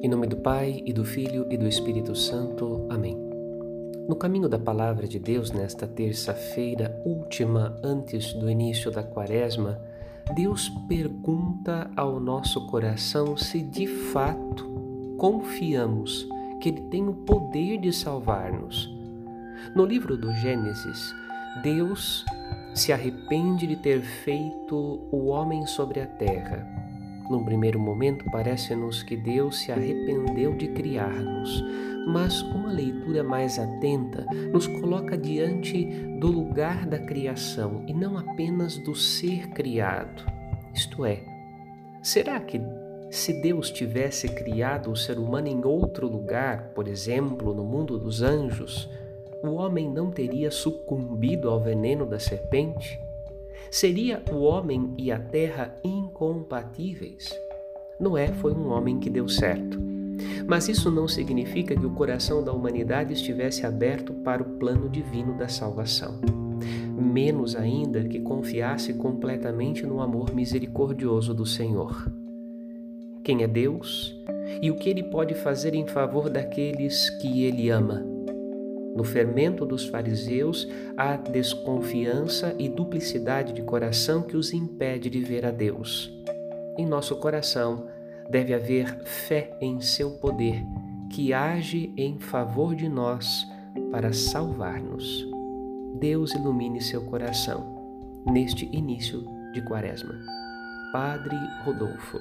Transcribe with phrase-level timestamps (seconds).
[0.00, 2.86] Em nome do Pai, e do Filho e do Espírito Santo.
[2.88, 3.16] Amém.
[4.08, 9.80] No caminho da Palavra de Deus, nesta terça-feira última antes do início da Quaresma,
[10.36, 16.28] Deus pergunta ao nosso coração se de fato confiamos
[16.60, 18.88] que Ele tem o poder de salvar-nos.
[19.74, 21.12] No livro do Gênesis,
[21.60, 22.24] Deus
[22.72, 26.77] se arrepende de ter feito o homem sobre a terra.
[27.28, 31.62] Num primeiro momento, parece-nos que Deus se arrependeu de criar-nos,
[32.06, 35.84] mas uma leitura mais atenta nos coloca diante
[36.18, 40.24] do lugar da criação e não apenas do ser criado.
[40.72, 41.20] Isto é,
[42.02, 42.58] será que
[43.10, 48.22] se Deus tivesse criado o ser humano em outro lugar, por exemplo, no mundo dos
[48.22, 48.88] anjos,
[49.42, 52.98] o homem não teria sucumbido ao veneno da serpente?
[53.70, 57.28] Seria o homem e a terra incompatíveis?
[58.00, 59.78] Noé foi um homem que deu certo.
[60.46, 65.36] Mas isso não significa que o coração da humanidade estivesse aberto para o plano divino
[65.36, 66.18] da salvação.
[66.96, 72.10] Menos ainda que confiasse completamente no amor misericordioso do Senhor.
[73.22, 74.14] Quem é Deus
[74.62, 78.17] e o que ele pode fazer em favor daqueles que ele ama?
[78.98, 85.46] No fermento dos fariseus há desconfiança e duplicidade de coração que os impede de ver
[85.46, 86.12] a Deus.
[86.76, 87.86] Em nosso coração
[88.28, 90.64] deve haver fé em seu poder,
[91.12, 93.46] que age em favor de nós
[93.92, 95.24] para salvar-nos.
[96.00, 100.16] Deus ilumine seu coração neste início de Quaresma.
[100.92, 102.18] Padre Rodolfo.